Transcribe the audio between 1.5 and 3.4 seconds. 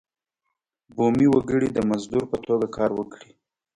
د مزدور په توګه کار وکړي.